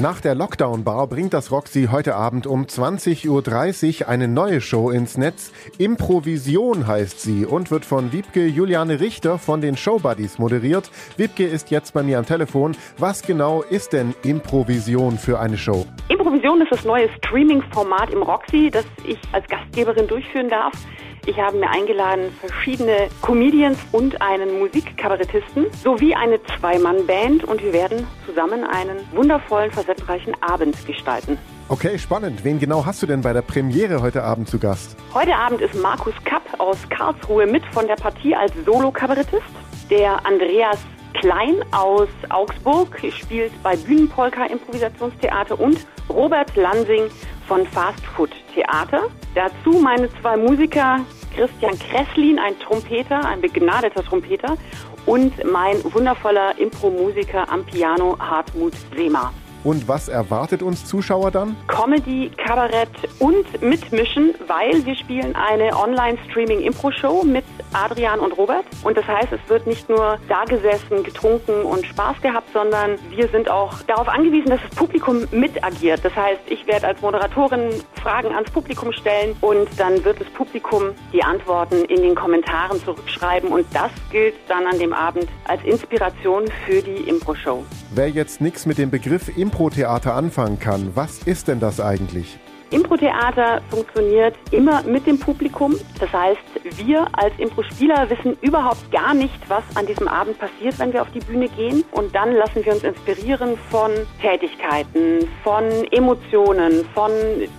[0.00, 5.18] Nach der Lockdown-Bar bringt das Roxy heute Abend um 20.30 Uhr eine neue Show ins
[5.18, 5.50] Netz.
[5.76, 10.88] Improvision heißt sie und wird von Wiebke Juliane Richter von den Showbuddies moderiert.
[11.16, 12.76] Wiebke ist jetzt bei mir am Telefon.
[12.98, 15.84] Was genau ist denn Improvision für eine Show?
[16.08, 20.74] Improvision ist das neue Streaming-Format im Roxy, das ich als Gastgeberin durchführen darf.
[21.28, 28.06] Ich habe mir eingeladen verschiedene Comedians und einen Musikkabarettisten sowie eine Zwei-Mann-Band und wir werden
[28.24, 31.36] zusammen einen wundervollen, facettenreichen Abend gestalten.
[31.68, 32.44] Okay, spannend.
[32.44, 34.96] Wen genau hast du denn bei der Premiere heute Abend zu Gast?
[35.12, 39.44] Heute Abend ist Markus Kapp aus Karlsruhe mit von der Partie als Solo-Kabarettist.
[39.90, 40.78] Der Andreas
[41.12, 47.10] Klein aus Augsburg spielt bei Bühnenpolka Improvisationstheater und Robert Lansing
[47.46, 49.08] von Fast Food Theater.
[49.34, 51.00] Dazu meine zwei Musiker
[51.34, 54.56] Christian Kresslin, ein Trompeter, ein begnadeter Trompeter
[55.06, 59.32] und mein wundervoller Impro-Musiker am Piano Hartmut Seemer.
[59.64, 61.56] Und was erwartet uns Zuschauer dann?
[61.66, 68.64] Comedy, Kabarett und Mitmischen, weil wir spielen eine Online-Streaming-Impro-Show mit Adrian und Robert.
[68.82, 73.28] Und das heißt, es wird nicht nur da gesessen, getrunken und Spaß gehabt, sondern wir
[73.28, 76.04] sind auch darauf angewiesen, dass das Publikum mit agiert.
[76.04, 77.70] Das heißt, ich werde als Moderatorin
[78.02, 83.50] Fragen ans Publikum stellen und dann wird das Publikum die Antworten in den Kommentaren zurückschreiben.
[83.50, 87.64] Und das gilt dann an dem Abend als Inspiration für die Impro-Show.
[87.94, 92.38] Wer jetzt nichts mit dem Begriff Impro-Theater anfangen kann, was ist denn das eigentlich?
[92.70, 95.74] Impro-Theater funktioniert immer mit dem Publikum.
[95.98, 96.40] Das heißt,
[96.84, 101.10] wir als Impro-Spieler wissen überhaupt gar nicht, was an diesem Abend passiert, wenn wir auf
[101.12, 101.84] die Bühne gehen.
[101.92, 107.10] Und dann lassen wir uns inspirieren von Tätigkeiten, von Emotionen, von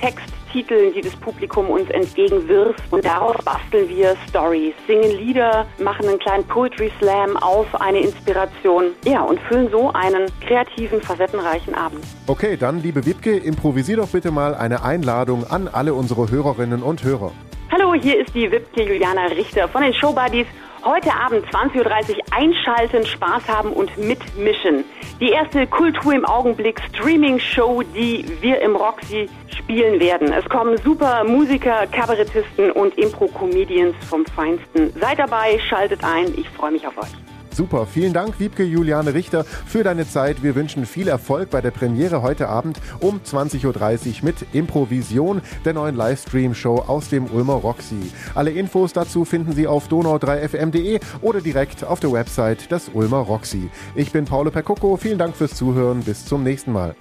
[0.00, 0.39] Text.
[0.52, 2.82] Titeln, die das Publikum uns entgegenwirft.
[2.90, 8.92] Und darauf basteln wir Stories, singen Lieder, machen einen kleinen Poetry Slam auf eine Inspiration.
[9.04, 12.04] Ja, und füllen so einen kreativen, facettenreichen Abend.
[12.26, 17.04] Okay, dann, liebe Wipke, improvisier doch bitte mal eine Einladung an alle unsere Hörerinnen und
[17.04, 17.32] Hörer.
[17.72, 20.46] Hallo, hier ist die Wipke Juliana Richter von den Showbuddies.
[20.82, 24.84] Heute Abend 20.30 Uhr einschalten, Spaß haben und mitmischen.
[25.20, 30.32] Die erste Kultur im Augenblick Streaming-Show, die wir im Roxy spielen werden.
[30.32, 34.90] Es kommen super Musiker, Kabarettisten und Impro-Comedians vom Feinsten.
[34.98, 37.29] Seid dabei, schaltet ein, ich freue mich auf euch.
[37.60, 40.42] Super, vielen Dank, Wiebke Juliane Richter, für deine Zeit.
[40.42, 45.74] Wir wünschen viel Erfolg bei der Premiere heute Abend um 20.30 Uhr mit Improvision, der
[45.74, 48.12] neuen Livestream-Show aus dem Ulmer Roxy.
[48.34, 53.68] Alle Infos dazu finden Sie auf donau3fm.de oder direkt auf der Website des Ulmer Roxy.
[53.94, 56.94] Ich bin Paolo Percocco, vielen Dank fürs Zuhören, bis zum nächsten Mal.